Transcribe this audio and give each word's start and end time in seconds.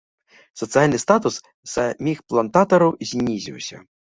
Сацыяльны 0.61 0.99
статус 1.03 1.35
саміх 1.73 2.25
плантатараў 2.33 2.99
знізіўся. 3.11 3.77